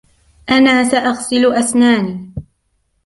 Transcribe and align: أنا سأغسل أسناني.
أنا 0.49 0.83
سأغسل 0.89 1.53
أسناني. 1.53 2.33